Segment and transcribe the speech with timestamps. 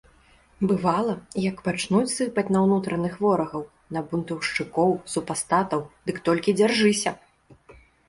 [0.69, 1.15] Бывала,
[1.49, 3.63] як пачнуць сыпаць на ўнутраных ворагаў,
[3.93, 7.19] на бунтаўшчыкоў, супастатаў, дык толькі дзяржыся!